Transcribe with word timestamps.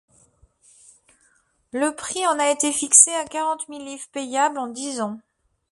Le 1.73 1.93
prix 1.93 2.25
en 2.25 2.39
a 2.39 2.49
été 2.49 2.71
fixé 2.73 3.11
à 3.13 3.23
quarante 3.27 3.69
mille 3.69 3.85
livres 3.85 4.07
payables 4.11 4.57
en 4.57 4.65
dix 4.65 4.99
ans. 4.99 5.19